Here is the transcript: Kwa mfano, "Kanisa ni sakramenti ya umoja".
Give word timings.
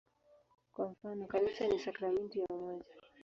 Kwa 0.73 0.89
mfano, 0.91 1.27
"Kanisa 1.27 1.67
ni 1.67 1.79
sakramenti 1.79 2.39
ya 2.39 2.45
umoja". 2.45 2.89